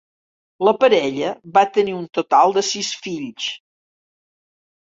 [0.67, 3.53] La parella va tenir un total de sis fills.